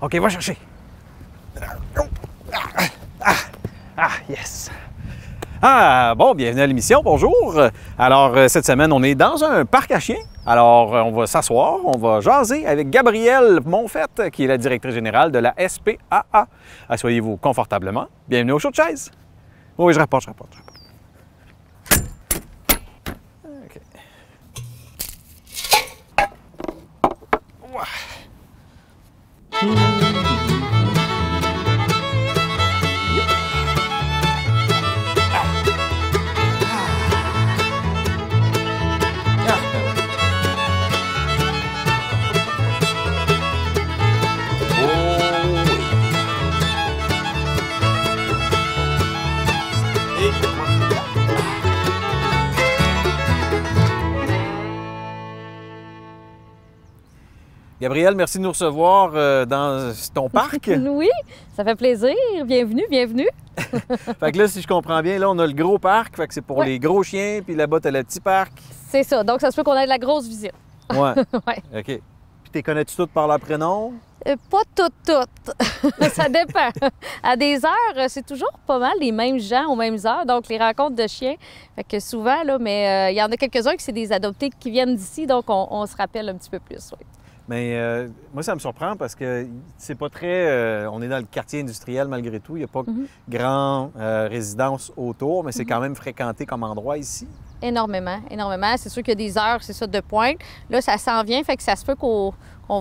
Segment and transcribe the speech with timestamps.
[0.00, 0.56] OK, va chercher.
[3.22, 3.34] Ah,
[3.98, 4.70] ah, yes.
[5.60, 7.60] Ah, bon, bienvenue à l'émission, bonjour.
[7.98, 10.22] Alors, euh, cette semaine, on est dans un parc à chiens.
[10.46, 14.94] Alors, euh, on va s'asseoir, on va jaser avec Gabrielle Monfette, qui est la directrice
[14.94, 16.46] générale de la SPAA.
[16.88, 18.06] Assoyez-vous confortablement.
[18.26, 19.10] Bienvenue au show de chaise.
[19.76, 20.79] Oui, je rapporte, je rapporte, je rapporte.
[29.62, 30.29] Ah,
[57.80, 60.70] Gabrielle, merci de nous recevoir euh, dans ton parc.
[60.90, 61.08] Oui,
[61.56, 62.14] ça fait plaisir.
[62.44, 63.28] Bienvenue, bienvenue.
[63.56, 66.34] fait que là, si je comprends bien, là, on a le gros parc, fait que
[66.34, 66.66] c'est pour Ouais.
[66.66, 68.52] les gros chiens, puis là-bas, t'as le petit parc.
[68.88, 69.24] C'est ça.
[69.24, 70.52] Donc, ça se peut qu'on ait de la grosse visite.
[70.92, 71.14] Ouais.
[71.46, 71.62] Ouais.
[71.80, 71.84] OK.
[72.42, 73.94] Puis t'es connais-tu toutes par leur prénom?
[74.28, 76.10] Euh, pas toutes, toutes.
[76.12, 76.68] ça dépend.
[77.22, 80.26] À des heures, euh, c'est toujours pas mal les mêmes gens aux mêmes heures.
[80.26, 81.36] Donc, les rencontres de chiens.
[81.76, 84.50] Fait que souvent, là, mais euh, il y en a quelques-uns qui c'est des adoptés
[84.60, 85.26] qui viennent d'ici.
[85.26, 86.92] Donc, on, on se rappelle un petit peu plus.
[86.98, 87.06] oui.
[87.50, 89.44] Mais euh, moi, ça me surprend parce que
[89.76, 90.46] c'est pas très.
[90.48, 92.54] euh, on est dans le quartier industriel malgré tout.
[92.54, 93.06] Il n'y a pas Mhm.
[93.28, 97.26] grand euh, résidence autour, mais c'est quand même fréquenté comme endroit ici.
[97.60, 98.72] Énormément, énormément.
[98.76, 100.36] C'est sûr qu'il y a des heures, c'est ça, de pointe.
[100.70, 102.32] Là, ça s'en vient, fait que ça se peut qu'on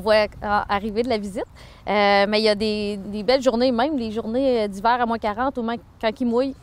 [0.01, 1.47] voit arriver de la visite.
[1.87, 5.57] Mais il y a des, des belles journées, même les journées d'hiver à moins 40
[5.57, 6.55] ou même quand il mouille.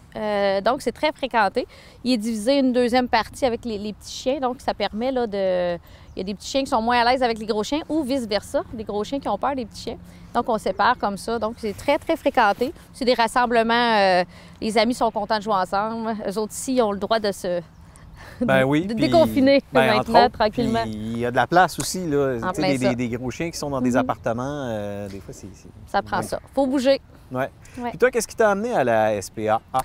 [0.64, 1.66] Donc, c'est très fréquenté.
[2.04, 5.26] Il est divisé une deuxième partie avec les, les petits chiens, donc ça permet là,
[5.26, 5.76] de...
[6.16, 7.80] Il y a des petits chiens qui sont moins à l'aise avec les gros chiens
[7.90, 9.98] ou vice-versa, des gros chiens qui ont peur des petits chiens.
[10.34, 11.38] Donc, on sépare comme ça.
[11.38, 12.72] Donc, c'est très, très fréquenté.
[12.94, 13.74] C'est des rassemblements.
[13.98, 14.24] euh,
[14.60, 16.16] les amis sont contents de jouer ensemble.
[16.26, 17.60] Eux autres ici, ils ont le droit de se,
[18.40, 18.86] Ben oui.
[18.86, 20.84] de puis- déconfiner ben, maintenant, autres, tranquillement.
[20.86, 22.06] Il y a de la place aussi.
[22.06, 22.38] Là.
[22.42, 22.88] En plein des, ça.
[22.94, 23.96] des- des gros chiens qui sont dans des Mhm.
[23.96, 25.48] appartements, euh, des fois, c'est.
[25.54, 26.22] c'est- Ça prend Ouais.
[26.22, 26.40] ça.
[26.54, 27.00] Faut bouger.
[27.30, 27.50] Ouais.
[27.78, 27.90] Ouais.
[27.90, 29.60] Puis toi, qu'est-ce qui t'a amené à la SPA?
[29.72, 29.80] Ah,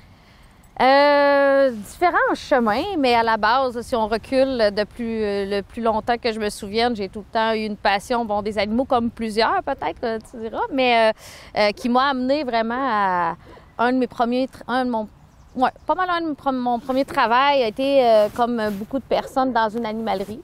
[0.82, 6.18] Euh, différents chemins, mais à la base, si on recule de plus, le plus longtemps
[6.18, 9.12] que je me souvienne, j'ai tout le temps eu une passion, bon, des animaux comme
[9.12, 13.36] plusieurs peut-être, euh, tu diras, mais euh, euh, qui m'a amené vraiment à
[13.78, 15.08] un de mes premiers, un de mon,
[15.56, 19.70] ouais, pas mal un de mon premier travail a été comme beaucoup de personnes dans
[19.70, 20.42] une animalerie.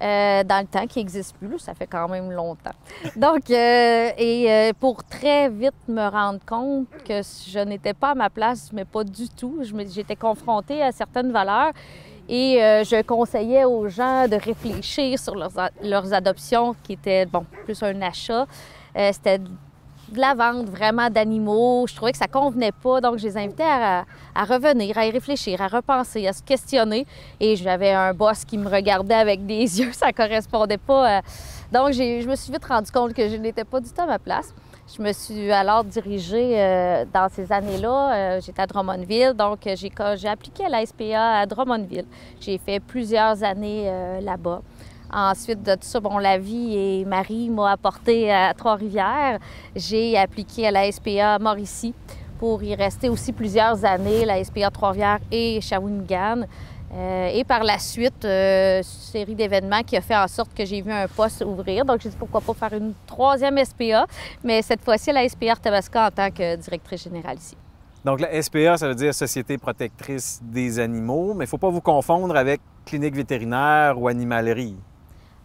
[0.00, 2.74] Euh, dans le temps qui n'existe plus, ça fait quand même longtemps.
[3.16, 8.14] Donc, euh, et euh, pour très vite me rendre compte que je n'étais pas à
[8.14, 9.60] ma place, mais pas du tout.
[9.88, 11.72] J'étais confrontée à certaines valeurs
[12.28, 17.82] et je conseillais aux gens de réfléchir sur leurs, leurs adoptions, qui étaient, bon, plus
[17.82, 18.46] un achat.
[18.94, 19.40] C'était
[20.12, 21.86] de la vente vraiment d'animaux.
[21.88, 24.04] Je trouvais que ça convenait pas, donc je les invitais à,
[24.44, 27.06] revenir, à y réfléchir, à repenser, à se questionner.
[27.40, 31.18] Et j'avais un boss qui me regardait avec des yeux, ça correspondait pas.
[31.18, 31.22] à-
[31.72, 34.18] Donc je me suis vite rendu compte que je n'étais pas du tout à ma
[34.18, 34.54] place.
[34.96, 38.14] Je me suis alors dirigée euh, dans ces années-là.
[38.14, 42.06] euh, J'étais à Drummondville, donc euh, j'ai appliqué à la SPA à Drummondville.
[42.40, 44.62] J'ai fait plusieurs années euh, là-bas.
[45.12, 49.38] Ensuite de tout ça, bon, la vie et Marie m'a apporté à Trois-Rivières.
[49.74, 51.94] J'ai appliqué à la SPA Mauricie
[52.38, 56.44] pour y rester aussi plusieurs années, la SPA Trois-Rivières et Shawinigan.
[56.94, 60.80] Euh, et par la suite, euh, série d'événements qui a fait en sorte que j'ai
[60.80, 61.84] vu un poste ouvrir.
[61.84, 64.06] Donc, j'ai dit pourquoi pas faire une troisième SPA,
[64.42, 67.56] mais cette fois-ci la SPA Tabasca en tant que directrice générale ici.
[68.04, 71.68] Donc, la SPA, ça veut dire Société protectrice des animaux, mais il ne faut pas
[71.68, 74.76] vous confondre avec clinique vétérinaire ou animalerie.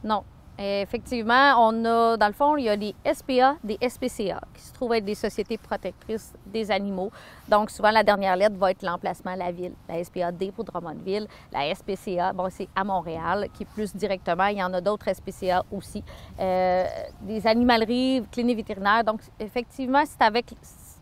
[0.04, 0.24] Non.
[0.60, 4.72] Effectivement, on a, dans le fond, il y a des SPA, des SPCA, qui se
[4.72, 7.12] trouvent être des sociétés protectrices des animaux.
[7.50, 9.74] Donc, souvent, la dernière lettre va être l'emplacement à la ville.
[9.90, 14.46] La SPAD pour Drummondville, la SPCA, bon, c'est à Montréal, qui est plus directement.
[14.46, 16.04] Il y en a d'autres SPCA aussi.
[16.40, 16.86] Euh,
[17.22, 19.04] des animaleries, cliniques vétérinaires.
[19.04, 20.54] Donc, effectivement, c'est avec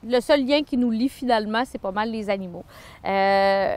[0.01, 2.63] le seul lien qui nous lie finalement, c'est pas mal les animaux.
[3.05, 3.75] Euh,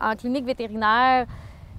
[0.00, 1.26] en clinique vétérinaire,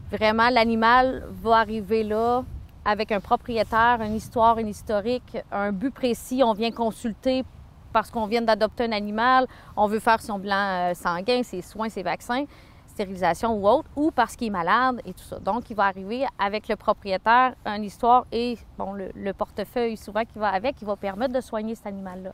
[0.09, 2.43] vraiment, l'animal va arriver là
[2.85, 6.41] avec un propriétaire, une histoire, une historique, un but précis.
[6.43, 7.43] On vient consulter
[7.91, 9.47] parce qu'on vient d'adopter un animal,
[9.77, 12.45] on veut faire son bilan euh, sanguin, ses soins, ses vaccins,
[12.87, 15.39] stérilisation ou autre, ou parce qu'il est malade et tout ça.
[15.39, 20.23] Donc, il va arriver avec le propriétaire une histoire et bon, le, le portefeuille souvent
[20.25, 22.31] qui va avec, qui va permettre de soigner cet animal-là.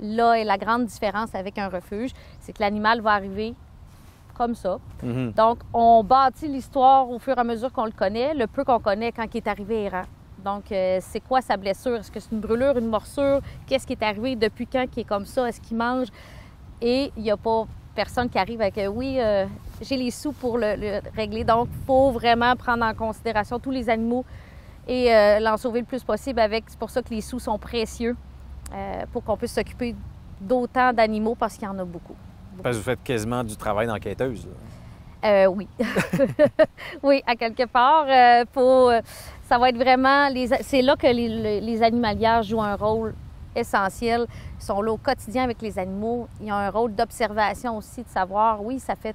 [0.00, 2.10] Là est la grande différence avec un refuge,
[2.40, 3.54] c'est que l'animal va arriver
[4.32, 4.78] comme ça.
[5.02, 5.32] Mhm.
[5.32, 8.80] Donc, on bâtit l'histoire au fur et à mesure qu'on le connaît, le peu qu'on
[8.80, 10.04] connaît quand il est arrivé errant.
[10.44, 11.96] Donc, euh, c'est quoi sa blessure?
[11.96, 13.40] Est-ce que c'est une brûlure, une morsure?
[13.66, 14.34] Qu'est-ce qui est arrivé?
[14.34, 15.48] Depuis quand qui est comme ça?
[15.48, 16.08] Est-ce qu'il mange?
[16.80, 19.46] Et il n'y a pas personne qui arrive avec euh, oui, euh,
[19.80, 21.44] j'ai les sous pour le, régler.
[21.44, 24.24] Donc, il faut vraiment prendre en considération tous les animaux
[24.88, 26.64] et euh, l'en sauver le plus possible avec.
[26.66, 28.16] C'est pour ça que les sous sont précieux
[29.12, 29.94] pour qu'on puisse s'occuper
[30.40, 32.16] d'autant d'animaux parce qu'il y en a beaucoup.
[32.62, 34.48] Parce que vous faites quasiment du travail d'enquêteuse.
[35.24, 35.68] Euh, oui.
[37.02, 38.06] oui, à quelque part.
[38.52, 38.92] pour,
[39.44, 40.28] ça va être vraiment.
[40.62, 43.14] c'est là que les, les, animalières jouent un rôle
[43.54, 44.26] essentiels.
[44.58, 46.28] Ils sont là au quotidien avec les animaux.
[46.40, 49.14] Ils ont un rôle d'observation aussi, de savoir, oui, ça fait,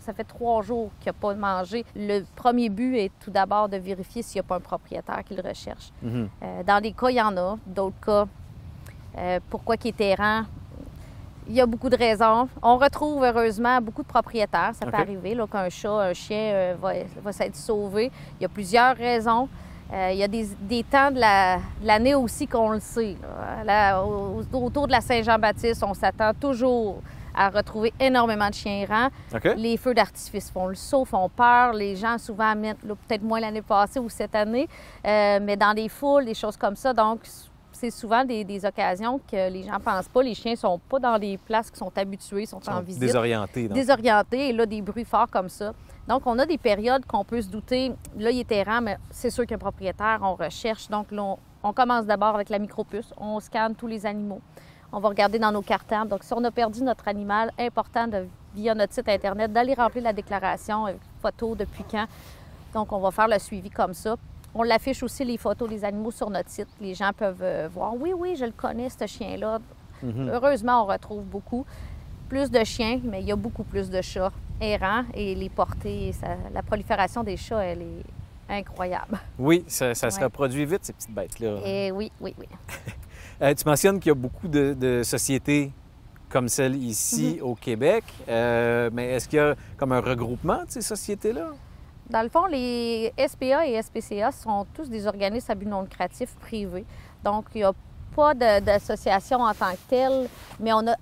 [0.00, 1.84] ça fait trois jours qu'il n'a pas mangé.
[1.94, 5.34] Le premier but est tout d'abord de vérifier s'il n'y a pas un propriétaire qui
[5.34, 5.90] le recherche.
[6.02, 6.28] Mhm.
[6.42, 7.56] Euh, dans des cas, il y en a.
[7.66, 8.26] D'autres cas,
[9.18, 10.44] euh, pourquoi il est errant?
[11.48, 12.48] Il y a beaucoup de raisons.
[12.62, 14.72] On retrouve heureusement beaucoup de propriétaires.
[14.74, 18.10] Ça peut arriver qu'un chat, un chien euh, va, va s'être sauvé.
[18.38, 19.48] Il y a plusieurs raisons.
[19.92, 21.20] Euh, il y a des, temps de
[21.84, 23.16] l'année aussi qu'on le sait.
[24.52, 27.00] autour de la Saint-Jean-Baptiste, on s'attend toujours
[27.36, 29.08] à retrouver énormément de chiens errants.
[29.56, 31.74] Les feux d'artifice font le saut, font peur.
[31.74, 34.68] Les gens souvent mettent, peut-être moins l'année passée ou cette année,
[35.06, 36.92] euh, mais dans des foules, des choses comme ça.
[36.92, 37.20] Donc,
[37.76, 40.22] c'est souvent des, occasions que les gens ne pensent pas.
[40.22, 43.00] Les chiens ne sont pas dans des places qui sont habituées, sont, sont en visite.
[43.00, 43.68] Désorientés.
[43.68, 44.48] Désorientés.
[44.48, 45.72] Et là, des bruits forts comme ça.
[46.08, 47.92] Donc, on a des périodes qu'on peut se douter.
[48.16, 50.88] Là, il est errant, mais c'est sûr qu'un propriétaire, on recherche.
[50.88, 53.12] Donc, là, on, commence d'abord avec la micropuce.
[53.18, 54.40] On scanne tous les animaux.
[54.92, 56.08] On va regarder dans nos cartables.
[56.08, 60.04] Donc, si on a perdu notre animal, important de, via notre site Internet d'aller remplir
[60.04, 60.86] la déclaration,
[61.20, 62.06] photo depuis quand.
[62.72, 64.16] Donc, on va faire le suivi comme ça.
[64.58, 66.68] On l'affiche aussi les photos des animaux sur notre site.
[66.80, 69.58] Les gens peuvent euh, voir, oui, oui, je le connais, ce chien-là.
[70.02, 70.30] Mhm.
[70.32, 71.66] Heureusement, on retrouve beaucoup.
[72.30, 76.12] Plus de chiens, mais il y a beaucoup plus de chats errants et les portées,
[76.54, 78.04] la prolifération des chats, elle est
[78.48, 79.18] incroyable.
[79.38, 81.58] Oui, ça, se reproduit vite, ces petites bêtes-là.
[81.62, 82.46] Et oui, oui, oui.
[83.42, 85.70] Euh, tu mentionnes qu'il y a beaucoup de, sociétés
[86.30, 87.46] comme celle ici mhm.
[87.46, 91.50] au Québec, euh, mais est-ce qu'il y a comme un regroupement de ces sociétés-là?
[92.08, 96.34] Dans le fond, les SPA et SPCA sont tous des organismes à but non lucratif
[96.36, 96.84] privés.
[97.24, 97.72] Donc, il n'y a
[98.14, 100.28] pas d'association en tant que telle,
[100.60, 100.94] mais on a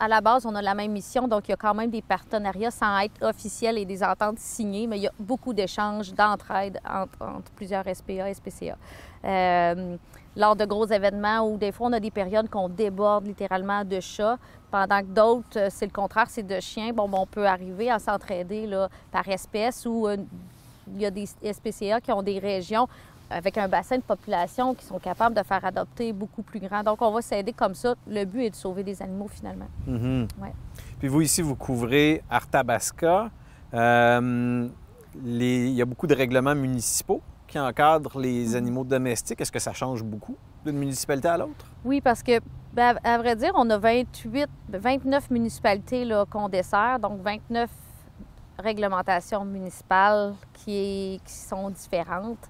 [0.00, 2.00] à la base, on a la même mission, donc il y a quand même des
[2.00, 6.80] partenariats sans être officiels et des ententes signées, mais il y a beaucoup d'échanges, d'entraide
[6.88, 8.78] entre, plusieurs SPA et SPCA.
[9.26, 9.96] Euh,
[10.36, 14.00] lors de gros événements où des fois on a des périodes qu'on déborde littéralement de
[14.00, 14.38] chats,
[14.70, 16.92] pendant que d'autres, euh, c'est le contraire, c'est de chiens.
[16.92, 18.68] Bon, on peut arriver à s'entraider
[19.10, 20.16] par espèce ou euh,
[20.94, 22.88] il y a des SPCA qui ont des régions
[23.30, 26.82] avec un bassin de population qui sont capables de faire adopter beaucoup plus grand.
[26.82, 27.94] Donc, on va s'aider comme ça.
[28.08, 29.68] Le but est de sauver des animaux finalement.
[29.88, 30.26] Mm-hmm.
[30.98, 33.30] Puis vous, ici, vous couvrez Arthabasca.
[33.72, 34.68] Euh,
[35.24, 38.56] il y a beaucoup de règlements municipaux qui encadrent les mm-hmm.
[38.56, 39.40] animaux domestiques?
[39.40, 41.66] Est-ce que ça change beaucoup d'une municipalité à l'autre?
[41.84, 42.40] Oui, parce que,
[42.72, 47.68] ben, à vrai dire, on a 28, 29 municipalités qu'on dessert, donc 29
[48.58, 52.48] réglementations municipales qui, qui sont différentes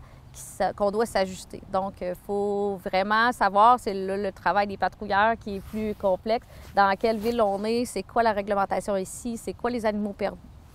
[0.76, 1.61] qu'on doit s'ajuster.
[1.73, 6.94] Donc, il faut vraiment savoir, c'est le, travail des patrouilleurs qui est plus complexe, dans
[6.97, 10.14] quelle ville on est, c'est quoi la réglementation ici, c'est quoi les animaux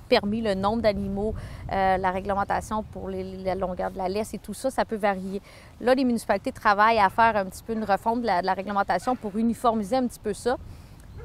[0.05, 1.33] permis, le nombre d'animaux,
[1.71, 5.41] euh, la réglementation pour la longueur de la laisse et tout ça, ça peut varier.
[5.81, 9.37] Là, les municipalités travaillent à faire un petit peu une refonte de la réglementation pour
[9.37, 10.57] uniformiser un petit peu ça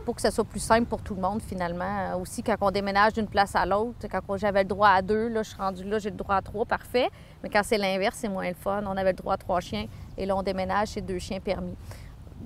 [0.05, 1.85] pour que ce soit plus simple pour tout le monde, finalement.
[1.85, 5.29] Euh, aussi, quand on déménage d'une place à l'autre, quand j'avais le droit à deux,
[5.29, 7.09] là, je suis rendue là, j'ai le droit à trois, parfait.
[7.43, 8.83] Mais quand c'est l'inverse, c'est moins le fun.
[8.87, 11.77] On avait le droit à trois chiens et là, on déménage, c'est deux chiens permis.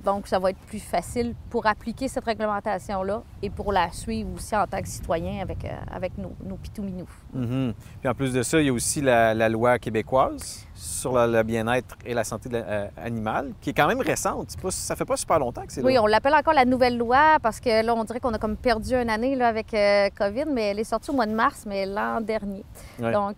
[0.04, 4.54] Donc, ça va être plus facile pour appliquer cette réglementation-là et pour la suivre aussi
[4.54, 7.08] en tant que citoyen avec, euh, avec nos, nos pitouminous.
[7.34, 7.72] Mm-hmm.
[8.00, 11.96] Puis en plus de ça, il y a aussi la, loi québécoise sur le, bien-être
[12.04, 14.56] et la santé euh, animale, qui est quand même récente.
[14.60, 15.86] Pas, ça fait pas super longtemps que c'est là.
[15.86, 18.56] Oui, on l'appelle encore la nouvelle loi parce que là, on dirait qu'on a comme
[18.56, 21.64] perdu une année là, avec euh, COVID, mais elle est sortie au mois de mars,
[21.66, 22.64] mais l'an dernier.
[22.98, 23.36] Donc,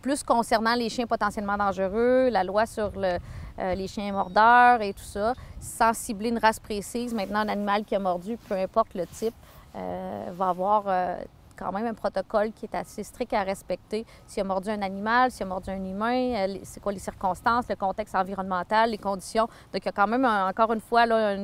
[0.00, 3.18] plus concernant les chiens potentiellement dangereux, la loi sur le,
[3.60, 7.12] euh, les chiens mordeurs et tout ça, sans cibler une race précise.
[7.12, 9.34] Maintenant, un animal qui a mordu, peu importe le type,
[9.76, 11.16] euh, va avoir euh,
[11.56, 14.06] quand même un protocole qui est assez strict à respecter.
[14.26, 17.76] S'il a mordu un animal, s'il a mordu un humain, c'est quoi les circonstances, le
[17.76, 19.44] contexte environnemental, les conditions.
[19.74, 21.36] Donc, il y a quand même, encore une fois, là,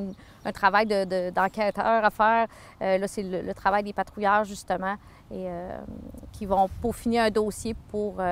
[0.44, 2.46] un, travail d'enquêteur à faire.
[2.80, 4.94] là, c'est le, travail des patrouilleurs, justement,
[5.30, 5.48] et
[6.32, 8.22] qui vont peaufiner un dossier pour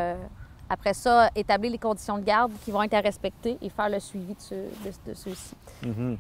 [0.68, 4.00] après ça, établir les conditions de garde qui vont être à respecter et faire le
[4.00, 5.54] suivi de, ceux-ci.
[5.84, 6.16] Mhm.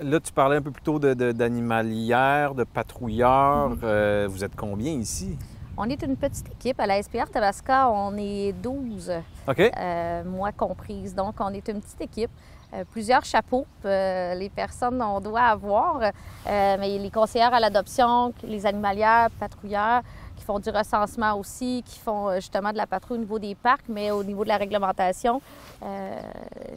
[0.00, 3.70] Là, tu parlais un peu plus tôt d'animalières, de, patrouilleurs.
[3.70, 3.80] Mhm.
[3.82, 5.36] Euh, vous êtes combien ici?
[5.80, 6.80] On est une petite équipe.
[6.80, 9.12] À la SPR Tabasca, on est 12,
[9.46, 9.60] OK.
[9.60, 11.14] euh, moi comprise.
[11.14, 12.30] Donc, on est une petite équipe.
[12.74, 16.00] Euh, plusieurs chapeaux, euh, les personnes on doit avoir,
[16.44, 20.02] mais les conseillères à l'adoption, les animalières, patrouilleurs,
[20.38, 23.54] qui font du recensement aussi, qui font euh, justement de la patrouille au niveau des
[23.54, 25.40] parcs, mais au niveau de la réglementation.
[25.82, 26.20] euh,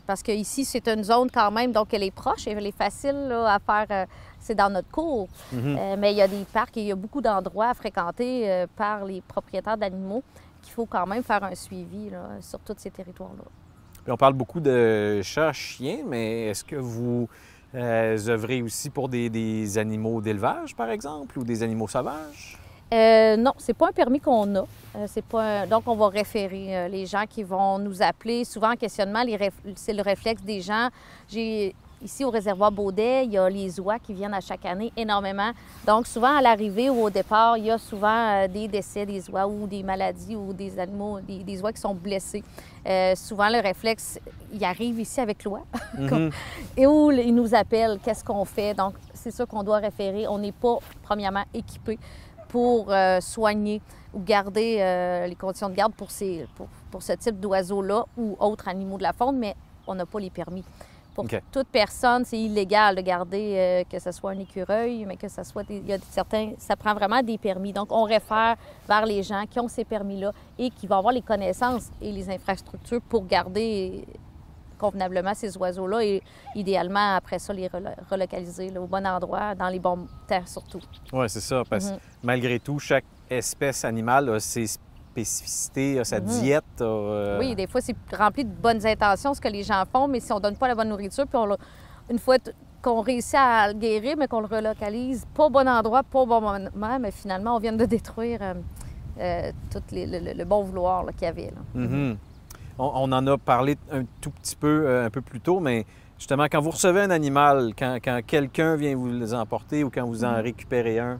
[0.07, 3.27] parce que ici c'est une zone quand même, donc elle est proche, elle est facile
[3.29, 3.85] là, à faire.
[3.91, 4.05] euh,
[4.39, 5.27] c'est dans notre cours.
[5.53, 5.77] Mhm.
[5.77, 8.65] Euh, mais il y a des parcs et il y a beaucoup d'endroits fréquentés euh,
[8.75, 10.23] par les propriétaires d'animaux
[10.63, 13.43] qu'il faut quand même faire un suivi là, sur tous ces territoires-là.
[14.11, 17.27] On parle beaucoup de chats, chiens, mais est-ce que vous
[17.75, 22.57] œuvrez aussi pour des, des animaux d'élevage, par exemple, ou des animaux sauvages?
[22.93, 24.59] Euh, non, c'est pas un permis qu'on a.
[24.59, 28.43] Euh, c'est pas un- Donc, on va référer euh, les gens qui vont nous appeler.
[28.43, 30.89] Souvent, en questionnement, réf- c'est le réflexe des gens.
[31.29, 34.91] J'ai ici au réservoir Baudet, il y a les oies qui viennent à chaque année
[34.97, 35.51] énormément.
[35.87, 38.09] Donc, souvent à l'arrivée ou au départ, il y a souvent
[38.41, 41.79] euh, des décès des oies ou des maladies ou des animaux, des, des oies qui
[41.79, 42.43] sont blessés.
[42.87, 44.19] Euh, souvent, le réflexe,
[44.51, 45.61] il arrive ici avec l'oie.
[45.97, 46.31] Mhm.
[46.77, 48.73] Et où ils nous appellent, qu'est-ce qu'on fait?
[48.73, 50.25] Donc, c'est ça qu'on doit référer.
[50.27, 51.99] On n'est pas, premièrement, équipé
[52.51, 53.81] pour euh, soigner
[54.13, 58.35] ou garder euh, les conditions de garde pour, ces, pour, pour ce type d'oiseaux-là ou
[58.39, 59.55] autres animaux de la faune, mais
[59.87, 60.65] on n'a pas les permis.
[61.15, 65.27] Pour toute personne, c'est illégal de garder euh, que ce soit un écureuil, mais que
[65.27, 67.73] ce soit des, il y a certains, ça prend vraiment des permis.
[67.73, 68.55] Donc, on réfère
[68.87, 72.29] vers les gens qui ont ces permis-là et qui vont avoir les connaissances et les
[72.29, 74.05] infrastructures pour garder
[74.81, 76.23] convenablement ces oiseaux-là et
[76.55, 80.79] idéalement, après ça, les relo- relocaliser là, au bon endroit, dans les bons temps surtout.
[81.13, 81.99] Oui, c'est ça, parce que Mhm.
[82.23, 86.25] malgré tout, chaque espèce animale a ses spécificités, a sa Mhm.
[86.25, 86.63] diète.
[86.81, 90.19] euh, Oui, des fois, c'est rempli de bonnes intentions, ce que les gens font, mais
[90.19, 91.57] si on donne pas la bonne nourriture, puis on le-
[92.09, 92.37] une fois
[92.81, 96.25] qu'on réussit à le guérir, mais qu'on le relocalise, pas au bon endroit, pas au
[96.25, 98.53] bon moment, mais finalement, on vient de détruire euh,
[99.19, 101.51] euh, tout les- le, bon vouloir qu'il y avait.
[101.51, 101.61] là.
[101.75, 102.17] Mhm.
[102.77, 105.85] On, on en a parlé un tout petit peu euh, un peu plus tôt, mais
[106.17, 110.05] justement, quand vous recevez un animal, quand, quand quelqu'un vient vous les emporter ou quand
[110.05, 110.41] vous en Mhm.
[110.43, 111.19] récupérez un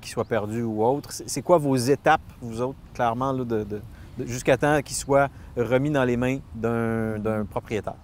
[0.00, 3.82] qui soit perdu ou autre, c'est quoi vos étapes, vous autres, clairement, là, de, de-
[4.18, 7.94] de- jusqu'à temps qu'il soit remis dans les mains d'un d'un propriétaire?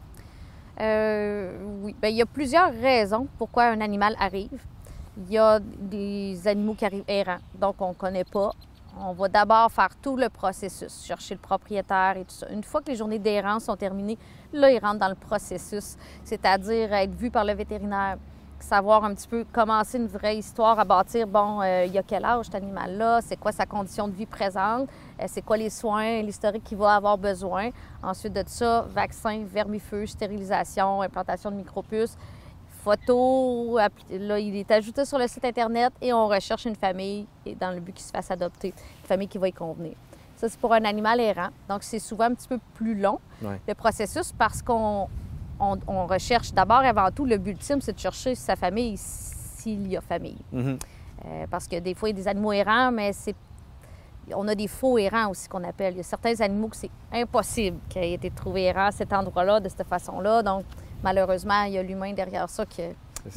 [0.80, 1.94] Euh, oui.
[2.00, 4.48] Bien, il y a plusieurs raisons pourquoi un animal arrive.
[5.18, 8.52] Il y a des animaux qui arrivent errants, donc on ne connaît pas.
[8.98, 12.48] On va d'abord faire tout le processus, chercher le propriétaire et tout ça.
[12.50, 14.18] Une fois que les journées d'errance sont terminées,
[14.52, 18.18] là, il rentre dans le processus, c'est-à-dire être vu par le vétérinaire,
[18.58, 21.26] savoir un petit peu, commencer une vraie histoire à bâtir.
[21.26, 23.20] Bon, euh, il y a quel âge cet animal-là?
[23.22, 24.88] C'est quoi sa condition de vie présente?
[25.20, 27.70] Euh, c'est quoi les soins, l'historique qu'il va avoir besoin?
[28.02, 32.18] Ensuite de ça, vaccin, vermifuge, stérilisation, implantation de micropuces,
[32.80, 33.78] photo.
[33.78, 37.26] appli- Là, il est ajouté sur le site Internet et on recherche une famille
[37.60, 39.94] dans le but qu'il se fasse adopter, une famille qui va y convenir.
[40.36, 41.50] Ça, c'est pour un animal errant.
[41.68, 43.60] Donc, c'est souvent un petit peu plus long, Ouais.
[43.68, 45.06] le processus, parce qu'on
[45.60, 48.96] on, on recherche d'abord et avant tout, le but ultime, c'est de chercher sa famille
[48.96, 50.38] s'il y a famille.
[50.52, 50.78] Mhm.
[51.26, 53.34] Euh, parce que des fois, il y a des animaux errants, mais c'est.
[54.34, 55.94] On a des faux errants aussi qu'on appelle.
[55.94, 59.12] Il y a certains animaux que c'est impossible qu'ils aient été trouvés errants à cet
[59.12, 60.42] endroit-là, de cette façon-là.
[60.42, 60.64] Donc,
[61.02, 62.96] malheureusement, il y a l'humain derrière ça qui est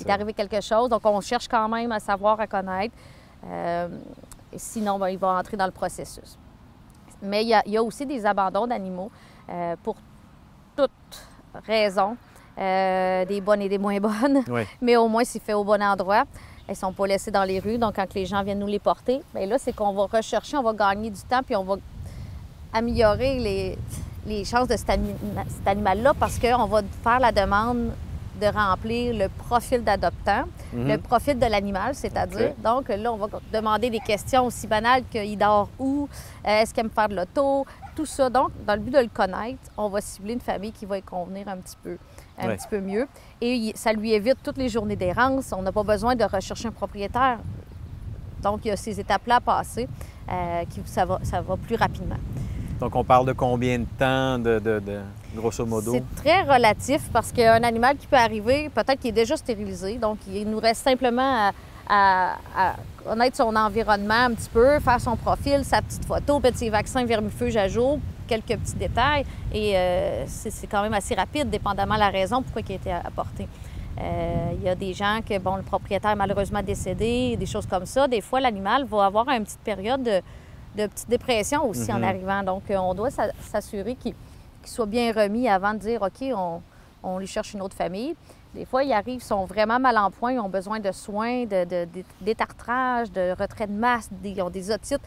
[0.10, 0.90] arrivé quelque chose.
[0.90, 2.96] Donc, on cherche quand même à savoir, à connaître.
[3.46, 3.88] Euh,
[4.56, 6.38] sinon, ben, il va entrer dans le processus.
[7.22, 9.12] Mais il y a, il y a aussi des abandons d'animaux
[9.50, 9.96] euh, pour
[10.76, 10.92] toutes
[11.66, 12.18] raisons,
[12.58, 14.44] euh, des bonnes et des moins bonnes.
[14.48, 14.64] Oui.
[14.82, 16.26] Mais au moins, c'est fait au bon endroit.
[16.68, 17.78] Elles ne sont pas laissées dans les rues.
[17.78, 20.64] Donc, quand les gens viennent nous les porter, bien là, c'est qu'on va rechercher, on
[20.64, 21.76] va gagner du temps, puis on va
[22.74, 23.78] améliorer les,
[24.26, 25.16] les chances de cet, ani-
[25.50, 27.92] cet animal-là parce qu'on va faire la demande
[28.42, 30.88] de remplir le profil d'adoptant, Mhm.
[30.88, 32.54] le profil de l'animal, c'est-à-dire.
[32.64, 36.10] Donc là, on va demander des questions aussi banales qu'il dort où,
[36.46, 37.66] euh, est-ce qu'il aime faire de l'auto,
[37.96, 38.30] tout ça.
[38.32, 41.02] Donc, dans le but de le connaître, on va cibler une famille qui va y
[41.04, 41.98] convenir un petit peu,
[42.40, 43.08] un petit peu mieux.
[43.40, 45.54] Et ça lui évite toutes les journées d'errance.
[45.56, 47.38] On n'a pas besoin de rechercher un propriétaire.
[48.42, 49.88] Donc, il y a ces étapes-là à passer,
[50.30, 52.18] euh, qui, ça, va, ça va plus rapidement.
[52.84, 54.82] Donc, on parle de combien de temps, de,
[55.34, 55.94] grosso modo?
[55.94, 60.18] C'est très relatif parce qu'un animal qui peut arriver, peut-être qu'il est déjà stérilisé, donc
[60.28, 61.54] il nous reste simplement
[61.88, 62.34] à,
[63.06, 67.06] connaître son environnement un petit peu, faire son profil, sa petite photo, peut-être ses vaccins
[67.06, 69.26] vermifuges à jour, quelques petits détails.
[69.54, 72.76] Et euh, c'est c'est quand même assez rapide, dépendamment de la raison pourquoi il a
[72.76, 73.48] été apporté.
[74.02, 77.66] Euh, Il y a des gens que, bon, le propriétaire est malheureusement décédé, des choses
[77.66, 78.10] comme ça.
[78.10, 80.22] Des fois, l'animal va avoir une petite période de,
[80.78, 82.04] de petite dépression aussi en Mhm.
[82.04, 82.44] arrivant.
[82.44, 84.14] Donc, euh, on doit s'a- s'assurer qu'il
[84.62, 86.62] qu'il soit bien remis avant de dire, OK, on,
[87.04, 88.16] on lui cherche une autre famille.
[88.56, 91.44] Des fois, ils arrivent, ils sont vraiment mal en point, ils ont besoin de soins,
[91.44, 95.02] de, de- de- d'étartrage, de retrait de masse, des- ils ont des otites.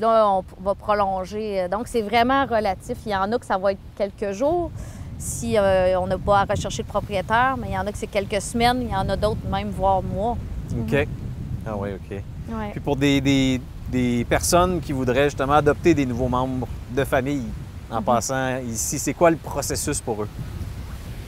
[0.00, 1.68] là, on va prolonger.
[1.70, 2.98] Donc, c'est vraiment relatif.
[3.06, 4.70] Il y en a que ça va être quelques jours
[5.16, 7.96] si euh, on n'a pas à rechercher le propriétaire, mais il y en a que
[7.98, 10.36] c'est quelques semaines, il y en a d'autres même, voire mois.
[10.78, 11.08] OK.
[11.66, 12.22] Ah oui, OK.
[12.72, 13.60] Puis pour des, des,
[14.28, 17.46] personnes qui voudraient justement adopter des nouveaux membres de famille
[17.90, 18.04] en mhm.
[18.04, 20.28] passant ici, c'est quoi le processus pour eux?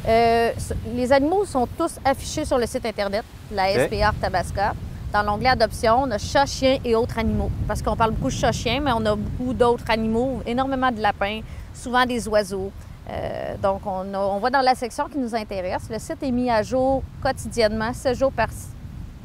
[0.08, 0.50] Euh,
[0.94, 4.74] les animaux sont tous affichés sur le site Internet, la SPR Tabasca.
[5.12, 7.50] Dans l'onglet Adoption, on a chat, chien et autres animaux.
[7.68, 11.00] Parce qu'on parle beaucoup de chat, chien, mais on a beaucoup d'autres animaux, énormément de
[11.00, 11.40] lapins,
[11.74, 12.72] souvent des oiseaux.
[13.10, 15.82] Euh, donc, on, on, va dans la section qui nous intéresse.
[15.90, 18.48] Le site est mis à jour quotidiennement, 7 jours par,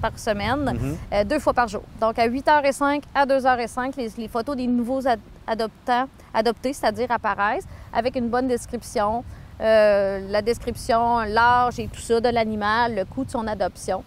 [0.01, 0.97] par semaine, mhm.
[1.13, 1.83] euh, deux fois par jour.
[1.99, 5.01] Donc, à 8h05 à 2h05, les, les photos des nouveaux
[5.47, 9.23] adoptants, adoptés, c'est-à-dire apparaissent, avec une bonne description,
[9.59, 14.03] euh, la description, l'âge et tout ça de l'animal, le coût de son adoption.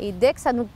[0.00, 0.68] Et dès que ça nous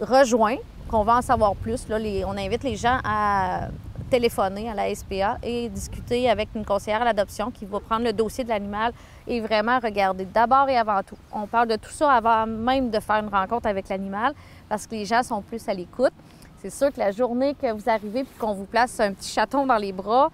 [0.00, 0.56] rejoint,
[0.88, 3.68] qu'on va en savoir plus, là, on invite les gens à
[4.10, 8.12] téléphoner à la SPA et discuter avec une conseillère à l'adoption qui va prendre le
[8.12, 8.92] dossier de l'animal
[9.26, 11.16] et vraiment regarder d'abord et avant tout.
[11.32, 14.34] On parle de tout ça avant même de faire une rencontre avec l'animal
[14.68, 16.12] parce que les gens sont plus à l'écoute.
[16.58, 19.66] C'est sûr que la journée que vous arrivez et qu'on vous place un petit chaton
[19.66, 20.30] dans les bras,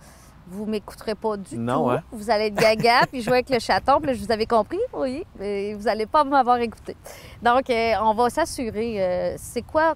[0.48, 1.90] vous m'écouterez pas du tout.
[1.90, 2.02] Hein?
[2.10, 3.98] Vous allez être gaga puis jouer avec le chaton.
[3.98, 6.96] Puis là, je vous avais compris, oui, mais vous n'allez pas m'avoir écouté.
[7.42, 9.94] Donc, euh, on va s'assurer, euh, c'est quoi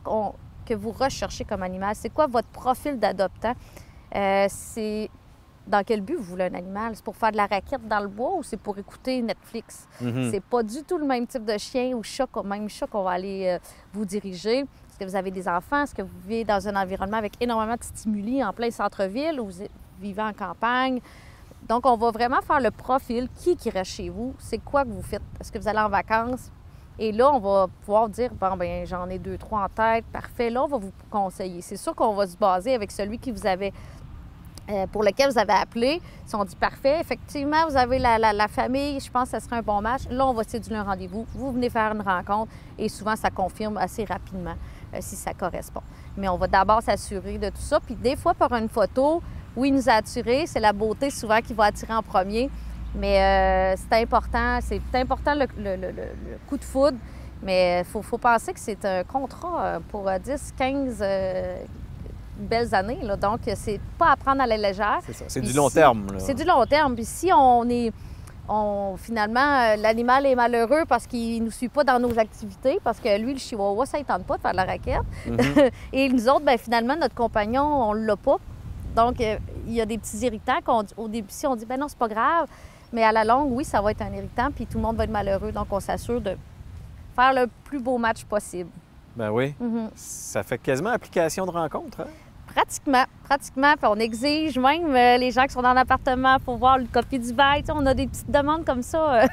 [0.71, 1.95] que vous recherchez comme animal?
[1.97, 3.55] C'est quoi votre profil d'adoptant?
[4.15, 5.11] Euh, c'est
[5.67, 6.93] dans quel but vous voulez un animal?
[6.95, 9.89] C'est pour faire de la raquette dans le bois ou c'est pour écouter Netflix?
[10.01, 10.31] Mm-hmm.
[10.31, 13.13] C'est pas du tout le même type de chien ou chat, même chat qu'on va
[13.13, 13.59] aller
[13.93, 14.61] vous diriger.
[14.61, 15.83] Est-ce que vous avez des enfants?
[15.83, 19.47] Est-ce que vous vivez dans un environnement avec énormément de stimuli en plein centre-ville ou
[19.47, 19.65] vous
[20.01, 21.01] vivant en campagne?
[21.69, 23.29] Donc, on va vraiment faire le profil.
[23.37, 24.35] Qui qui reste chez vous?
[24.39, 25.23] C'est quoi que vous faites?
[25.41, 26.51] Est-ce que vous allez en vacances?
[27.03, 30.05] Et là, on va pouvoir dire, bon, ben j'en ai deux, trois en tête.
[30.13, 30.51] Parfait.
[30.51, 31.63] Là, on va vous conseiller.
[31.63, 33.73] C'est sûr qu'on va se baser avec celui qui vous avait,
[34.69, 36.03] euh, pour lequel vous avez appelé.
[36.27, 39.63] Si on dit parfait, effectivement, vous avez la, famille, je pense que ce serait un
[39.63, 40.03] bon match.
[40.11, 41.25] Là, on va céduler un rendez-vous.
[41.35, 44.57] Vous venez faire une rencontre et souvent, ça confirme assez rapidement
[44.93, 45.83] euh, si ça correspond.
[46.19, 47.81] Mais on va d'abord s'assurer de tout ça.
[47.81, 49.23] Puis des fois, par une photo,
[49.57, 50.47] oui, nous a attirés.
[50.47, 52.51] C'est la beauté souvent qui va attirer en premier.
[52.95, 55.47] Mais euh, c'est important, c'est important le,
[56.49, 56.99] coup de foudre.
[57.43, 61.57] Mais il faut, penser que c'est un contrat euh, pour 10, 15 euh,
[62.37, 62.99] belles années.
[63.03, 63.17] Là.
[63.17, 64.99] Donc, c'est pas à prendre à la légère.
[65.07, 65.25] C'est ça.
[65.27, 66.07] C'est du long terme.
[66.19, 66.95] C'est du long terme.
[66.95, 67.93] Puis si on est.
[68.53, 72.99] On, finalement, l'animal est malheureux parce qu'il ne nous suit pas dans nos activités, parce
[72.99, 75.03] que lui, le chihuahua, ça ne tente pas de faire de la raquette.
[75.29, 75.71] Mm-hmm.
[75.93, 78.39] Et nous autres, bien, finalement, notre compagnon, on ne l'a pas
[78.95, 81.89] donc, euh, il y a des petits irritants qu'au début, si on dit, ben non,
[81.89, 82.49] c'est pas grave,
[82.93, 85.05] mais à la longue, oui, ça va être un irritant, puis tout le monde va
[85.05, 85.53] être malheureux.
[85.53, 86.37] Donc, on s'assure de
[87.15, 88.71] faire le plus beau match possible.
[89.17, 89.55] Ben oui.
[89.61, 89.91] Mhm.
[89.95, 92.11] Ça fait quasiment application de rencontre, hein?
[92.55, 93.75] Pratiquement, pratiquement.
[93.75, 97.19] Puis on exige même euh, les gens qui sont dans l'appartement pour voir le copie
[97.21, 97.63] du bail.
[97.73, 99.27] on a des petites demandes comme ça euh,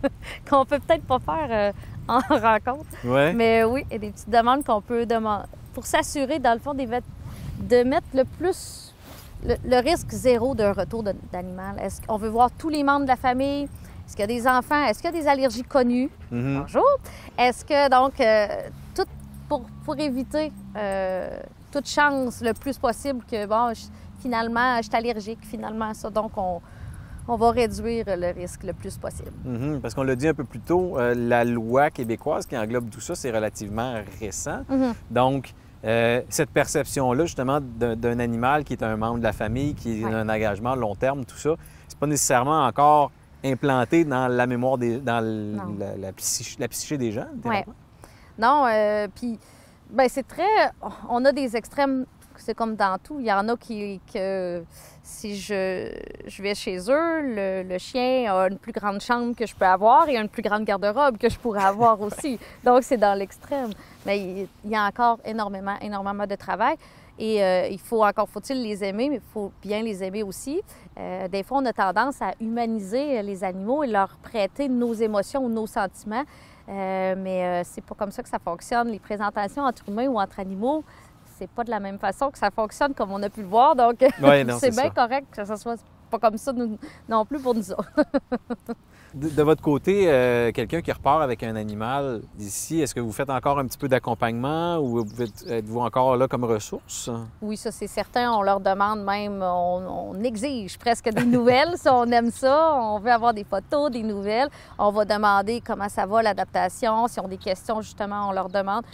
[0.50, 1.72] qu'on peut peut-être pas faire
[2.08, 2.90] en rencontre.
[3.04, 3.32] Ouais.
[3.32, 6.60] Mais oui, il y a des petites demandes qu'on peut demander pour s'assurer, dans le
[6.60, 8.83] fond, des de mettre le plus
[9.44, 11.78] le, risque zéro d'un retour d'animal.
[11.80, 13.64] Est-ce qu'on veut voir tous les membres de la famille?
[13.64, 14.84] Est-ce qu'il y a des enfants?
[14.84, 16.10] Est-ce qu'il y a des allergies connues?
[16.32, 16.60] Mm-hmm.
[16.60, 16.98] Bonjour.
[17.38, 18.46] Est-ce que, donc, euh,
[18.94, 19.06] tout
[19.48, 21.38] pour, éviter euh,
[21.70, 23.72] toute chance le plus possible que, bon,
[24.20, 26.10] finalement, je suis allergique, finalement, ça.
[26.10, 26.60] Donc, on,
[27.36, 29.32] va réduire le risque le plus possible.
[29.46, 29.80] Mm-hmm.
[29.80, 33.00] Parce qu'on l'a dit un peu plus tôt, euh, la loi québécoise qui englobe tout
[33.00, 34.62] ça, c'est relativement récent.
[34.70, 34.92] Mm-hmm.
[35.10, 40.00] Donc, euh, cette perception-là, justement, d'un animal qui est un membre de la famille, qui
[40.00, 41.54] est un engagement long terme, tout ça,
[41.88, 43.10] c'est pas nécessairement encore
[43.44, 45.22] implanté dans la mémoire, des, dans
[45.98, 47.26] la, psyché, des gens.
[48.38, 49.38] Non, euh, puis,
[49.90, 50.72] ben c'est très.
[51.08, 52.06] On a des extrêmes
[52.40, 53.18] c'est comme dans tout.
[53.20, 54.64] Il y en a qui, que
[55.02, 55.92] si je,
[56.26, 60.08] je vais chez eux, le, chien a une plus grande chambre que je peux avoir
[60.08, 62.38] et une plus grande garde-robe que je pourrais avoir aussi.
[62.64, 63.70] Donc, c'est dans l'extrême.
[64.06, 66.76] Mais il y a encore énormément, énormément de travail.
[67.18, 70.60] Et euh, il faut encore, faut-il les aimer, mais il faut bien les aimer aussi.
[70.98, 75.44] Euh, des fois, on a tendance à humaniser les animaux et leur prêter nos émotions
[75.44, 76.24] ou nos sentiments.
[76.68, 78.88] Euh, mais c'est pas comme ça que ça fonctionne.
[78.88, 80.82] Les présentations entre humains ou entre animaux,
[81.38, 83.74] c'est pas de la même façon que ça fonctionne comme on a pu le voir.
[83.76, 83.96] Donc,
[84.58, 85.76] c'est bien correct que ça soit
[86.10, 86.52] pas comme ça
[87.08, 87.92] non plus pour nous autres.
[89.14, 93.30] de, votre côté, euh, quelqu'un qui repart avec un animal d'ici, est-ce que vous faites
[93.30, 95.04] encore un petit peu d'accompagnement ou
[95.48, 97.10] êtes-vous encore là comme ressource?
[97.40, 98.32] Oui, ça c'est certain.
[98.32, 102.74] On leur demande même, on, exige presque des nouvelles si on aime ça.
[102.80, 104.48] On veut avoir des photos, des nouvelles.
[104.78, 107.06] On va demander comment ça va, l'adaptation.
[107.08, 108.84] Si on a des questions, justement, on leur demande.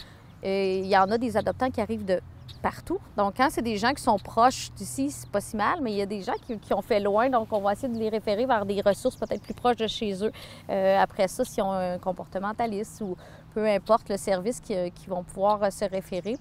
[0.43, 2.19] Il y en a des adoptants qui arrivent de
[2.59, 2.99] partout.
[3.17, 5.97] Donc, quand c'est des gens qui sont proches d'ici, c'est pas si mal, mais il
[5.97, 8.09] y a des gens qui, qui ont fait loin, donc on va essayer de les
[8.09, 10.31] référer vers des ressources peut-être plus proches de chez eux.
[10.69, 13.15] Euh, après ça, s'ils ont un comportementaliste ou
[13.53, 16.37] peu importe le service qui, qui vont pouvoir euh, se référer.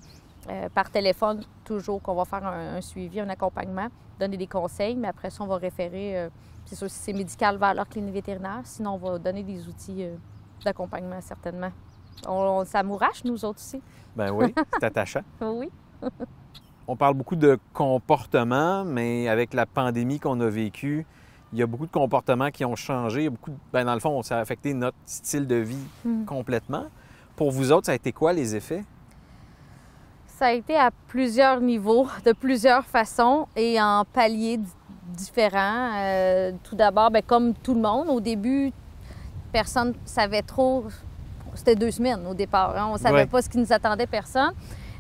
[0.49, 4.97] Euh, par téléphone, toujours qu'on va faire un, un, suivi, un accompagnement, donner des conseils,
[4.97, 6.31] mais après ça, on va référer, euh,
[6.65, 8.61] c'est sûr, si c'est médical, vers leur clinique vétérinaire.
[8.65, 10.17] Sinon, on va donner des outils euh,
[10.65, 11.71] d'accompagnement, certainement.
[12.27, 13.83] On, on, ça mourache, nous autres aussi.
[14.17, 15.23] Ben oui, c'est attachant.
[15.43, 15.71] oui.
[16.89, 21.07] On parle beaucoup de comportement, mais avec la pandémie qu'on a vécue,
[21.53, 23.21] il y a beaucoup de comportements qui ont changé.
[23.23, 23.57] Il y a beaucoup de...
[23.73, 26.25] ben, dans le fond, ça a affecté notre style de vie Mm.
[26.25, 26.85] complètement.
[27.37, 28.85] Pour vous autres, ça a été quoi les effets?
[30.27, 34.59] Ça a été à plusieurs niveaux, de plusieurs façons et en paliers
[35.09, 35.91] différents.
[35.97, 38.73] Euh, tout d'abord, ben, comme tout le monde, au début,
[39.53, 40.85] personne ne savait trop.
[41.55, 42.77] C'était deux semaines au départ.
[42.77, 42.87] hein.
[42.91, 43.27] On ne savait Ouais.
[43.27, 44.53] pas ce qui nous attendait, personne.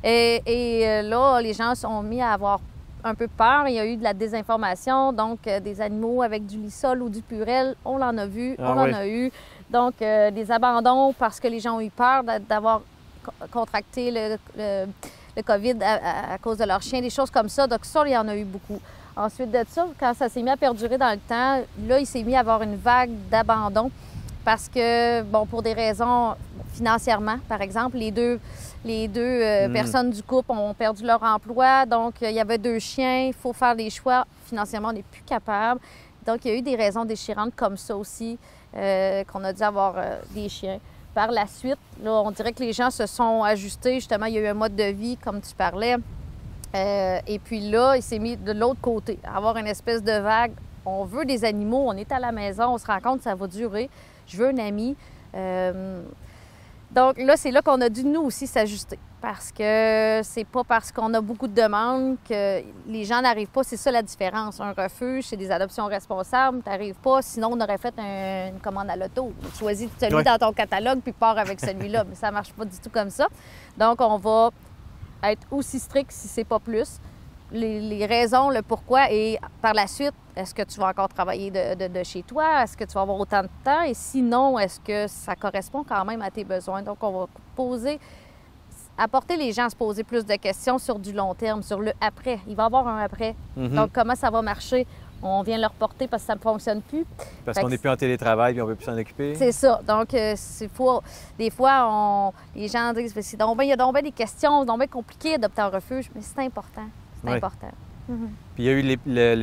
[0.02, 2.60] Et, et, euh, là, les gens sont mis à avoir
[3.04, 3.66] un peu peur.
[3.68, 7.08] Il y a eu de la désinformation, donc euh, des animaux avec du lissol ou
[7.08, 8.90] du purel, on en a vu, Ah on ouais.
[8.90, 9.30] en a eu.
[9.70, 12.82] Donc, euh, des abandons parce que les gens ont eu peur d'a- d'avoir
[13.22, 14.86] co- contracté le, le-
[15.36, 17.66] le COVID à cause de leur chien, des choses comme ça.
[17.66, 18.80] Donc, ça, il y en a eu beaucoup.
[19.16, 22.22] Ensuite de ça, quand ça s'est mis à perdurer dans le temps, là, il s'est
[22.22, 23.90] mis à avoir une vague d'abandon
[24.44, 26.34] parce que, bon, pour des raisons
[26.72, 28.40] financièrement, par exemple, les deux,
[28.84, 29.72] les deux euh, Mm.
[29.72, 31.84] personnes du couple ont perdu leur emploi.
[31.86, 34.24] Donc, euh, il y avait deux chiens, il faut faire des choix.
[34.46, 35.80] Financièrement, on n'est plus capable.
[36.26, 38.38] Donc, il y a eu des raisons déchirantes comme ça aussi,
[38.76, 40.78] euh, qu'on a dû avoir euh, des chiens.
[41.14, 43.94] Par la suite, là, on dirait que les gens se sont ajustés.
[43.94, 45.96] Justement, il y a eu un mode de vie, comme tu parlais.
[46.72, 50.52] Et puis là, il s'est mis de l'autre côté, avoir une espèce de vague.
[50.86, 53.34] On veut des animaux, on est à la maison, on se rend compte que ça
[53.34, 53.90] va durer.
[54.28, 54.96] Je veux un ami.
[56.92, 58.98] Donc là, c'est là qu'on a dû nous aussi s'ajuster.
[59.22, 63.62] Parce que c'est pas parce qu'on a beaucoup de demandes que les gens n'arrivent pas.
[63.62, 64.60] C'est ça la différence.
[64.60, 66.62] Un refuge, c'est des adoptions responsables.
[66.62, 69.32] T'arrives pas, sinon on aurait fait un- une commande à l'auto.
[69.58, 70.24] Choisis celui Ouais.
[70.24, 72.04] dans ton catalogue puis pars avec celui-là.
[72.08, 73.26] Mais ça marche pas du tout comme ça.
[73.76, 74.50] Donc on va
[75.24, 76.98] être aussi strict si c'est pas plus.
[77.52, 81.50] Les, les raisons, le pourquoi et par la suite, est-ce que tu vas encore travailler
[81.50, 82.62] de, de- de chez toi?
[82.62, 83.82] Est-ce que tu vas avoir autant de temps?
[83.82, 86.82] Et sinon, est-ce que ça correspond quand même à tes besoins?
[86.82, 87.98] Donc, on va poser,
[88.96, 91.92] apporter les gens à se poser plus de questions sur du long terme, sur le
[92.00, 92.38] après.
[92.46, 93.34] Il va y avoir un après.
[93.56, 93.68] Mhm.
[93.74, 94.86] Donc, comment ça va marcher?
[95.22, 97.04] On vient le reporter parce que ça ne fonctionne plus.
[97.44, 99.34] Parce qu'on n'est plus en télétravail et on ne veut plus s'en occuper.
[99.34, 99.80] C'est ça.
[99.86, 101.02] Donc, euh, c'est faut,
[101.36, 104.64] des fois, on, les gens disent c'est donc il y a donc ben des questions,
[104.64, 106.86] donc ben compliqué d'adopter un refuge, mais c'est important.
[107.22, 107.70] C'est important.
[108.56, 108.82] Puis il y a eu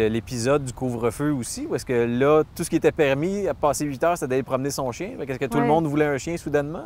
[0.10, 3.86] l'épisode du couvre-feu aussi, où est-ce que là, tout ce qui était permis à passer
[3.86, 5.12] 8 heures, c'était d'aller promener son chien.
[5.20, 6.84] Est-ce que tout le monde voulait un chien soudainement?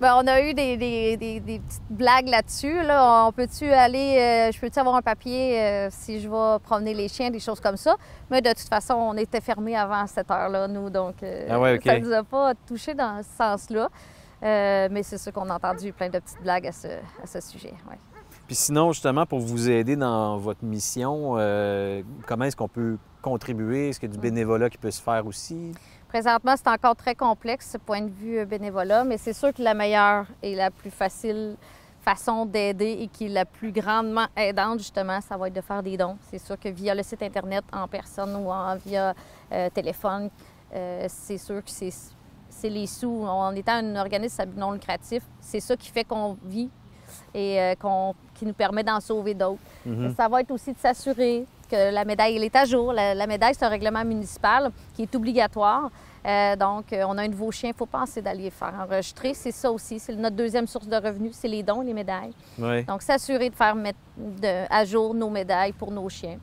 [0.00, 2.82] Ben, on a eu des, des- des- des petites blagues là-dessus.
[2.82, 3.24] Là.
[3.28, 7.06] On peut-tu aller, euh, je peux-tu avoir un papier euh, si je vais promener les
[7.06, 7.94] chiens, des choses comme ça?
[8.28, 10.90] Mais de toute façon, on était fermés avant cette heure-là, nous.
[10.90, 13.88] Donc, euh, Ah ouais, ça ne nous a pas touché dans ce sens-là.
[14.42, 17.74] Mais c'est sûr qu'on a entendu plein de petites blagues à ce, à ce sujet.
[17.88, 17.96] ouais.
[18.52, 23.88] Puis sinon, justement, pour vous aider dans votre mission, euh, comment est-ce qu'on peut contribuer?
[23.88, 25.72] Est-ce qu'il y a du bénévolat qui peut se faire aussi?
[26.06, 29.62] Présentement, c'est encore très complexe, ce point de vue euh, bénévolat, mais c'est sûr que
[29.62, 31.56] la meilleure et la plus facile
[32.02, 35.82] façon d'aider et qui est la plus grandement aidante, justement, ça va être de faire
[35.82, 36.18] des dons.
[36.30, 39.14] C'est sûr que via le site Internet, en personne ou en, via
[39.50, 40.28] euh, téléphone,
[40.74, 41.88] euh, c'est sûr que c'est
[42.50, 43.24] c'est les sous.
[43.24, 46.68] En étant un organisme non lucratif, c'est ça qui fait qu'on vit
[47.34, 49.60] et euh, qu'on- qui nous permet d'en sauver d'autres.
[49.86, 50.14] Mhm.
[50.16, 52.92] Ça va être aussi de s'assurer que la médaille elle est à jour.
[52.92, 55.90] La, la médaille, c'est un règlement municipal qui est obligatoire.
[56.26, 59.32] Euh, donc, euh, on a un nouveau chien, il faut penser d'aller faire enregistrer.
[59.34, 62.32] C'est ça aussi, c'est notre deuxième source de revenus, c'est les dons, les médailles.
[62.58, 62.84] Oui.
[62.84, 66.38] Donc, s'assurer de faire mettre de- à jour nos médailles pour nos chiens.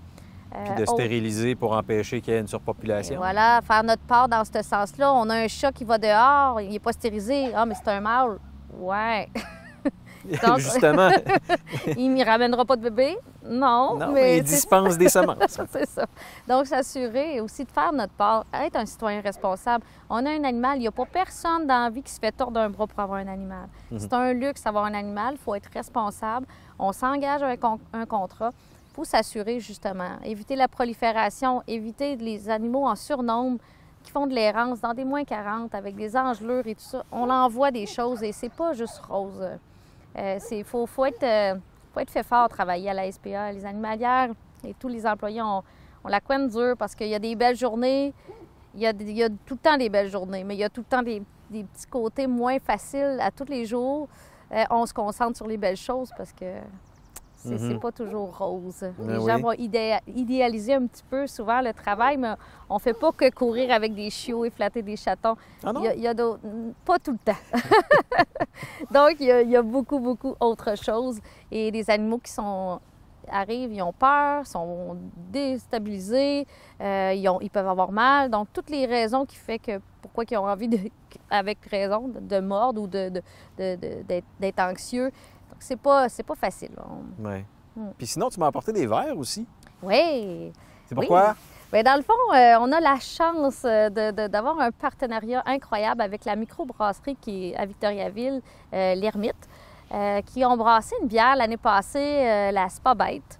[0.55, 3.17] Euh, Puis de autre- stériliser pour empêcher qu'il y ait une et surpopulation.
[3.17, 5.13] voilà, faire notre part dans ce sens-là.
[5.13, 7.51] On a un chat qui va dehors, il n'est pas stérilisé.
[7.55, 8.38] Ah, mais c'est un mâle.
[8.79, 9.29] Ouais.
[10.45, 11.10] Donc- Justement,
[11.97, 13.17] il ne ramènera pas de bébé?
[13.43, 13.95] Non.
[13.97, 15.60] non, mais il dispense des semences.
[15.71, 16.05] c'est ça.
[16.47, 19.84] Donc, s'assurer aussi de faire notre part, être un citoyen responsable.
[20.10, 22.32] On a un animal, il n'y a pas personne dans la vie qui se fait
[22.32, 23.67] tordre d'un bras pour avoir un animal.
[23.97, 26.45] C'est un luxe d'avoir un animal, il faut être responsable.
[26.77, 28.51] On s'engage avec un, un contrat.
[28.91, 33.60] Il faut s'assurer, justement, éviter la prolifération, éviter les animaux en surnombre
[34.03, 37.03] qui font de l'errance dans des moins 40 avec des engelures et tout ça.
[37.12, 39.43] On envoie des choses et c'est pas juste rose.
[40.17, 41.56] Euh, c'est faut, faut être euh,
[41.93, 43.52] faut être fait fort à travailler à la SPA.
[43.52, 44.30] Les animalières
[44.63, 45.63] et tous les employés ont,
[46.04, 48.13] ont la couenne dure parce qu'il y a des belles journées.
[48.76, 50.63] Il y, a, il y a tout le temps des belles journées, mais il y
[50.63, 54.08] a tout le temps des, des petits côtés moins faciles à tous les jours.
[54.52, 56.45] Euh, on se concentre sur les belles choses parce que
[57.41, 57.80] C'est Mhm.
[57.80, 58.82] pas toujours rose.
[58.97, 59.32] Ben Les oui.
[59.32, 62.34] gens vont idéa- idéaliser un petit peu souvent le travail, mais
[62.69, 65.36] on fait pas que courir avec des chiots et flatter des chatons.
[65.63, 65.82] Ah non?
[65.95, 66.13] Il y a,
[66.84, 67.39] Pas tout le temps.
[68.91, 71.19] Donc, il y, a, il y a beaucoup, beaucoup autre chose.
[71.49, 72.80] Et les animaux qui sont
[73.32, 74.97] arrivent, ils ont peur, sont
[75.32, 76.45] déstabilisés,
[76.82, 78.30] euh, ils, ont- ils peuvent avoir mal.
[78.30, 80.78] Donc, toutes les raisons qui font que pourquoi ils ont envie, de,
[81.30, 83.21] avec raison, de, de mordre ou de, de-
[83.58, 85.12] de- d'être, d'être anxieux.
[85.60, 86.72] Donc, c'est pas, c'est pas facile.
[86.78, 87.45] On- Ouais.
[87.76, 87.89] Mm.
[87.98, 89.45] Puis sinon, tu m'as apporté des verres aussi.
[89.84, 90.54] Oui.
[90.86, 91.06] C'est Oui.
[91.06, 91.36] pourquoi?
[91.72, 93.89] Bien, dans le fond, euh, on a la chance euh,
[94.30, 98.41] d'avoir un partenariat incroyable avec la microbrasserie qui est à Victoriaville,
[98.74, 99.36] euh, l'Ermite,
[99.93, 103.38] euh, qui ont brassé une bière l'année passée, la Spa Bête,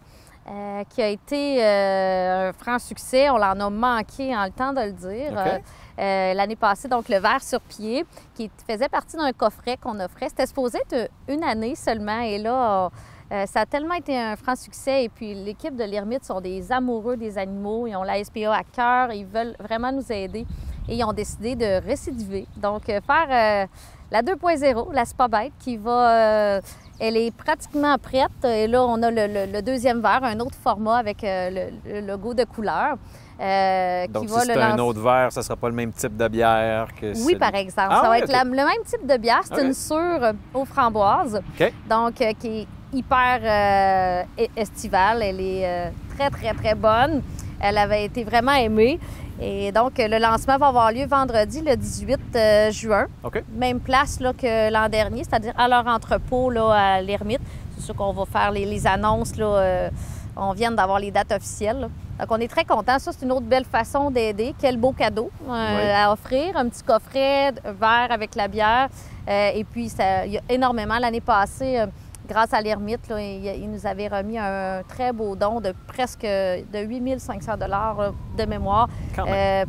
[0.47, 3.29] euh, qui a été un franc succès.
[3.29, 5.32] On l'en a manqué en le temps de le dire.
[5.32, 5.63] OK.
[5.99, 10.29] Euh, l'année passée, donc le verre sur pied, qui faisait partie d'un coffret qu'on offrait.
[10.29, 12.21] C'était supposé être une année seulement.
[12.21, 12.89] Et là,
[13.31, 15.03] euh, ça a tellement été un franc succès.
[15.03, 17.85] Et puis, l'équipe de l'Ermite sont des amoureux des animaux.
[17.85, 19.12] Ils ont la SPA à cœur.
[19.12, 20.45] Ils veulent vraiment nous aider.
[20.88, 22.47] Et ils ont décidé de récidiver.
[22.55, 23.67] Donc, euh, faire
[24.09, 26.62] la 2.0, la Spa Bête, qui va.
[26.97, 28.45] elle est pratiquement prête.
[28.45, 32.45] Et là, on a le, deuxième verre, un autre format avec le, le logo de
[32.45, 32.95] couleur.
[33.39, 36.88] Euh, Donc, si c'est un autre verre, ça sera pas le même type de bière
[36.99, 37.89] que oui, par exemple.
[37.91, 39.41] Ah ça va être la- le même type de bière.
[39.43, 41.41] C'est une sûre aux framboises.
[41.89, 45.21] Donc, euh, qui est hyper euh, e- estivale.
[45.23, 47.21] Elle est euh, très, très, très bonne.
[47.62, 48.99] Elle avait été vraiment aimée.
[49.41, 53.08] Et donc, euh, le lancement va avoir lieu vendredi, le 18 euh, juin.
[53.54, 57.39] Même place là, que l'an dernier, c'est-à-dire à leur entrepôt là, à l'Ermite.
[57.78, 59.38] C'est sûr qu'on va faire les, les annonces.
[59.38, 59.89] Là, euh,
[60.36, 61.80] on vient d'avoir les dates officielles.
[61.80, 61.88] là.
[62.19, 62.99] Donc, on est très contents.
[62.99, 64.53] Ça, c'est une autre belle façon d'aider.
[64.60, 65.89] Quel beau cadeau euh, Oui.
[65.91, 66.58] à offrir.
[66.58, 68.89] Un petit coffret de- vert avec la bière.
[69.27, 70.97] Euh, et puis, ça- il y a énormément.
[70.99, 71.86] L'année passée, euh,
[72.27, 76.79] grâce à l'Ermite, il, il nous avait remis un très beau don de presque de
[76.86, 78.88] 8500 dollars de mémoire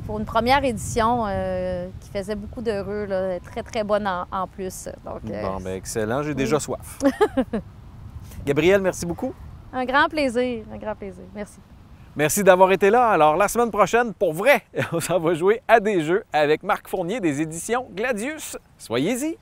[0.07, 1.25] pour une première édition
[2.01, 3.07] qui faisait beaucoup d'heureux,
[3.45, 4.89] très, très bonne en, en plus.
[5.05, 6.23] Donc, Bon, ben excellent.
[6.23, 6.99] J'ai déjà soif.
[8.45, 9.33] Gabriel, merci beaucoup.
[9.73, 11.25] un grand plaisir, un grand plaisir.
[11.35, 11.59] Merci.
[12.17, 13.09] Merci d'avoir été là.
[13.09, 16.89] Alors, la semaine prochaine, pour vrai, on s'en va jouer à des jeux avec Marc
[16.89, 18.57] Fournier des éditions Gladius.
[18.79, 19.37] Soyez-y.